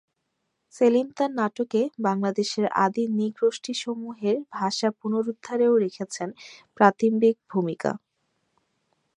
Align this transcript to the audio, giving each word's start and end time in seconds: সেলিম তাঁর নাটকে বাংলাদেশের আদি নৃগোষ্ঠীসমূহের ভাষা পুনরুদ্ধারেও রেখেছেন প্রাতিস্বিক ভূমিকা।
সেলিম 0.73 1.07
তাঁর 1.17 1.31
নাটকে 1.39 1.81
বাংলাদেশের 2.07 2.65
আদি 2.85 3.03
নৃগোষ্ঠীসমূহের 3.17 4.37
ভাষা 4.53 4.89
পুনরুদ্ধারেও 4.99 5.73
রেখেছেন 5.83 6.29
প্রাতিস্বিক 6.77 7.35
ভূমিকা। 7.51 7.91